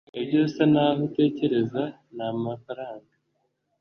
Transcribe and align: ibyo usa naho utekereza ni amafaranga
ibyo 0.19 0.37
usa 0.45 0.63
naho 0.73 1.01
utekereza 1.07 1.81
ni 2.15 2.23
amafaranga 2.31 3.13